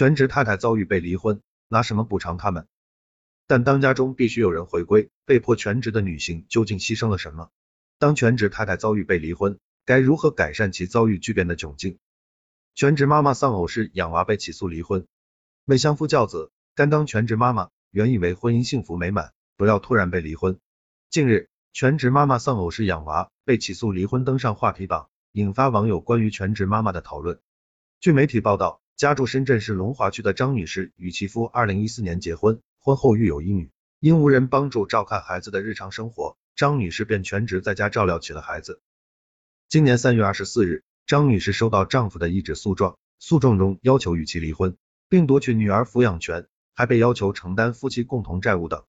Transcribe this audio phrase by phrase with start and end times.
[0.00, 2.66] 全职太太遭遇被离婚，拿什么补偿他们？
[3.46, 7.50] 但当家中必须有人回归，被迫全职的女性究竟牺牲了什么？
[7.98, 11.98] 当全职太太遭遇被离婚，该如何改善其遭遇巨变的窘境？
[12.74, 15.06] 全职妈妈丧偶式养娃被起诉离婚，
[15.66, 20.58] 为相夫教子，甘当全职妈妈，原以为婚姻幸福美满，不料突然被离婚。
[21.10, 27.38] 近日，全职妈妈丧偶式养娃被起诉离婚登上话题榜，引发网友关于全职妈妈的讨论。
[28.00, 38.82] 据媒体报道，家住深圳市龙华区的张女士与其夫二零一四年结婚，婚后育有一女，因无人帮助照看孩子的日常生活，张女士便全职在家照料起了孩子。
[39.70, 40.84] 今年三月二十四日。
[41.06, 44.76] 张女士收到丈夫的一纸诉状，诉状中要求与其离婚，
[45.08, 48.84] 并夺取女儿抚养权，还被要求承担夫妻共同债务等。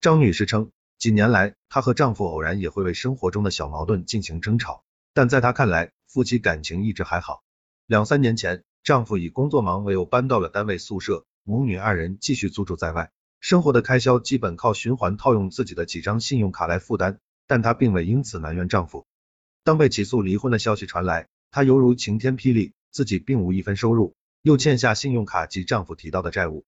[0.00, 7.44] 张女士称，几年来她和丈夫偶然也会为生活中的小矛盾进行争吵，但在她看来，夫妻感情一直还好。
[7.86, 19.06] 两三年前，丈夫以工作忙为由搬到了单位宿舍，母女二人继续租住在外，生活的开销基本靠循环套用自己的几张信用卡来负担，但她并未因此埋怨丈夫。
[19.62, 26.64] 当被起诉离婚的消息传来，她犹如晴天霹雳，自己并无一分收入，又欠下信用卡及丈夫提到的债务，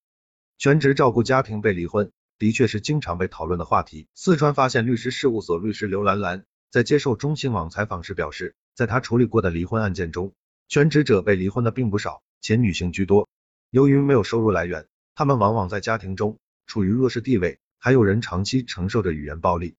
[0.57, 4.07] 全职照顾家庭被离婚，的确是经常被讨论的话题。
[4.15, 10.33] 四川发现律师事务所律师刘兰兰在接受中新网采访时表示，在她处理过的离婚案件中，
[10.69, 13.29] 全职者被离婚的并不少，且女性居多。
[13.71, 19.77] 由于没有收入来源，他们往往在家庭中处于弱势地位，还有人长期承受着语言暴力。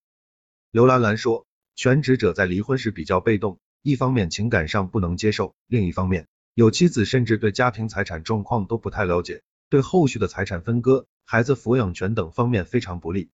[0.70, 3.58] 刘兰兰说，全职者在离婚时比较被动。
[3.82, 13.30] 一方面情感上不能接受，另一方面有妻子甚至对家庭财产状况都不太了解，对后续的财产分割、孩子抚养权等方面非常不利。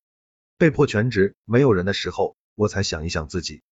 [0.58, 3.62] 被迫全职，没有人的时候，我才想一想自己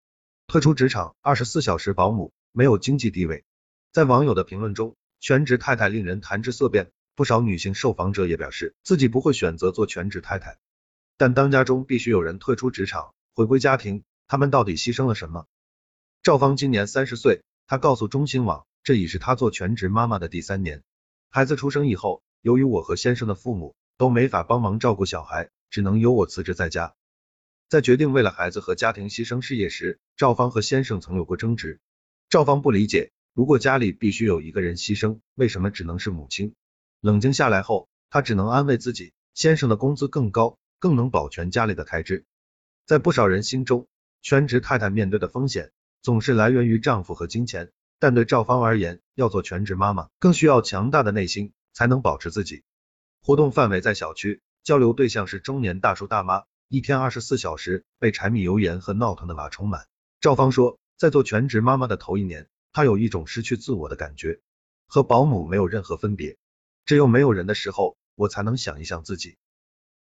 [0.47, 3.44] 退出职场，二十四小时保姆，没有经济地位。
[3.93, 10.59] 在网友的评论中，全职太太令人谈之色变，不少女性受访者也表示自己不会选择做全职太太。
[11.17, 15.47] 但当家中必须有人退出职场，回归家庭，他们到底牺牲了什么？
[16.23, 20.84] 赵芳今年三十岁，她告诉中新网，这已是她做全职妈妈的第三年。
[21.29, 26.95] 孩子出生以后，由于我和先生的父母都没法帮忙照顾小孩，只能由我辞职在家。
[27.69, 31.81] 在决定为了孩子和家庭牺牲事业时，赵芳和先生曾有过争执。
[32.29, 36.55] 赵芳不理解，如果家里必须有一个人牺牲，为什么只能是母亲？
[37.01, 42.25] 冷静下来后，她只能安慰自己，先生的工资更高，更能保全家里的开支。
[42.87, 43.87] 在不少人心中，
[44.21, 45.71] 全职太太面对的风险。
[46.03, 52.62] 总是来源于丈夫和金钱，但对赵芳而言，要做全职妈妈，更需要强大的内心，才能保持自己。
[53.23, 59.87] 活动范围在小区，交流对象是中年大叔大妈，一天二十四小时被柴米油盐和闹腾的娃充满。
[60.23, 64.41] 赵芳说，在做全职妈妈的头一年，她有一种失去自我的感觉，
[64.86, 66.36] 和保姆没有任何分别。
[66.86, 69.36] 只有没有人的时候，我才能想一想自己。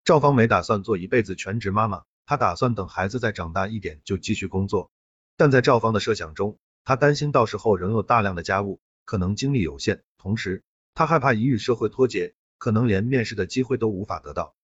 [0.04, 4.90] 赵芳没打算做一辈子全职妈妈，她打算等孩子再长大一点就继续工作。
[5.36, 10.62] 但在赵芳的设想中，她担心到时候仍有大量的家务，可能精力有限，同时
[10.94, 14.54] 她害怕一与社会脱节，可能连面试的机会都无法得到。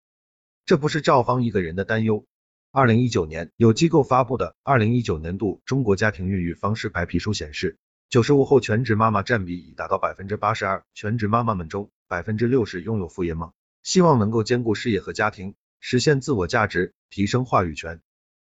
[0.67, 2.27] 这不是赵芳一个人的担忧。
[2.71, 7.79] 二零一九年，有机构发布的二零一九年度中国家庭孕育方式白皮书显示，
[8.11, 13.53] 九十五后全职妈妈占比已达到百分之八十二，全职妈妈们中百分之六十拥有副业梦，
[13.85, 18.01] 希望能够兼顾事业和家庭，实现自我价值，提升话语权。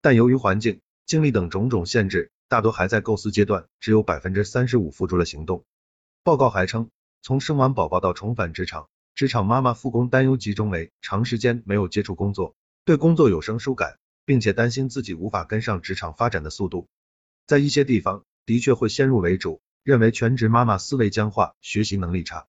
[0.02, 5.64] 但由于环境，精力等种种限制，大多还在构思阶段，只有百分之三十五付诸了行动。
[6.24, 6.90] 报告还称，
[7.22, 16.88] 从生完宝宝到重返职场，职场妈妈复工担忧集中为长时间没有接触工作，对工作有生疏感，并且担心自己无法跟上职场发展的速度。
[17.46, 22.48] 在一些地方，的确会先入为主，认为全职妈妈思维僵化，学习能力差。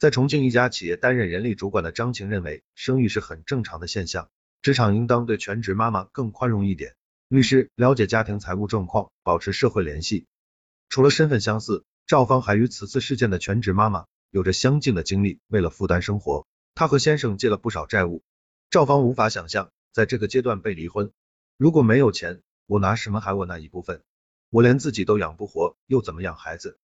[0.00, 4.30] 在重庆一家企业担任人力主管的张晴认为，生育是很正常的现象，
[4.62, 6.96] 职场应当对全职妈妈更宽容一点。
[7.28, 10.26] 律师了解家庭财务状况，保持社会联系。
[10.88, 15.38] 除了身份相似，赵芳还与此次事件的全职妈妈有着相近的经历。
[15.46, 18.24] 为了负担生活，她和先生借了不少债务。
[18.70, 21.12] 赵芳无法想象，在这个阶段被离婚，
[21.56, 24.02] 如果没有钱，我拿什么还我那一部分？
[24.50, 26.78] 我连自己都养不活，又怎么养孩子？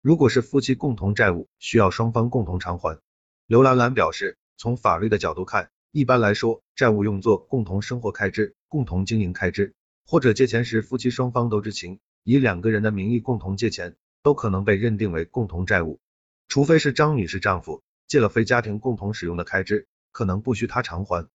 [0.00, 3.00] 如果是夫妻共同债务，需要双方共同偿还。
[3.46, 5.70] 刘兰兰表示，从法律的角度看。
[5.92, 16.00] 一般来说，债务用作共同生活开支、共同经营开支，或者借钱时夫妻双方都知情，以两个人的名义共同借钱，都可能被认定为共同债务。
[16.48, 21.28] 除非是张女士丈夫借了非家庭共同使用的开支，可能不需她偿还。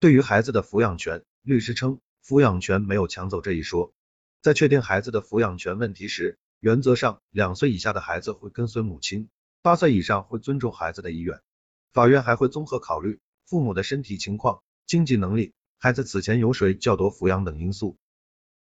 [0.00, 3.92] 对于孩子的抚养权，律师称，抚养权没有抢走这一说。
[4.42, 9.28] 在确定孩子的抚养权问题时，原则上两岁以下的孩子会跟随母亲，
[9.62, 11.40] 八岁以上会尊重孩子的意愿。
[11.92, 17.96] 法院还会综合考虑父母的身体情况、经济能力、孩子此前由谁较多抚养等因素。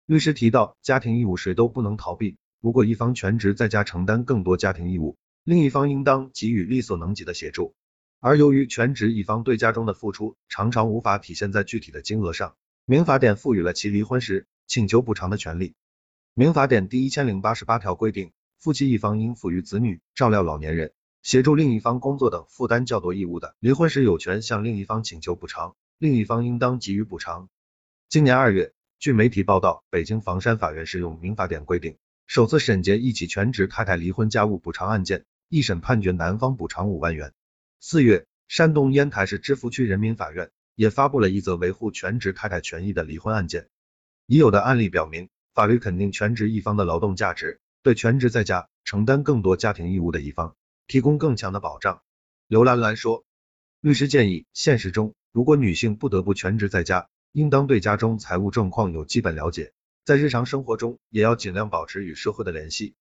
[0.05, 7.73] 律师提到，家庭义务谁都不能逃避，如果一方全职在家承担更多家庭义务，另一方应当给予力所能及的协助。
[8.19, 15.75] 而由于全职一方对家中的付出常常无法体现在具体的金额上，民法典赋予了其离婚时请求补偿的权利。
[16.35, 20.93] 民法典第一千零八十八条规定，夫妻一方应抚育子女、照料老年人、
[21.23, 27.49] 协助另一方工作等负担较多义务的，离婚时有权向另一方请求补偿，另一方应当给予补偿。
[28.11, 37.33] 今年二月，据媒体报道，北京房山法院适用民法典规定，首次审结一起全职太太离婚家务补偿案件，一审判决男方补偿五万元。
[37.81, 43.67] 四月，山东烟台市芝罘区人民法院也发布了一则维护全职太太权益的离婚案件。
[44.31, 50.55] 已有的案例表明，法律肯定全职一方的劳动价值，对全职在家承担更多家庭义务的一方
[50.87, 52.03] 提供更强的保障。
[52.47, 53.25] 刘兰兰说，
[53.81, 59.73] 律师建议，现实中如果女性不得不全职在家，应当对家中财务状况有基本了解，
[60.05, 62.97] 在日常生活中也要尽量保持与社会的联系。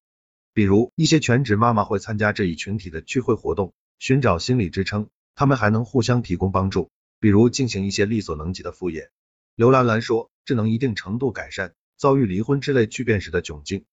[0.54, 3.74] 比如，一些全职妈妈会参加这一群体的聚会活动。
[4.00, 6.90] 寻找心理支撑，他们还能互相提供帮助，
[7.20, 9.10] 比如进行一些力所能及的副业。
[9.56, 13.84] 刘兰兰说，这能一定程度改善遭遇离婚之类巨变时的窘境。